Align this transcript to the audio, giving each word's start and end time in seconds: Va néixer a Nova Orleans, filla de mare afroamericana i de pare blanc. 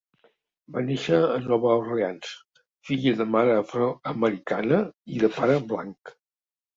Va 0.75 0.81
néixer 0.85 1.17
a 1.33 1.33
Nova 1.41 1.73
Orleans, 1.81 2.31
filla 2.89 3.13
de 3.19 3.27
mare 3.33 3.53
afroamericana 3.57 4.81
i 5.19 5.23
de 5.25 5.31
pare 5.37 5.59
blanc. 5.75 6.15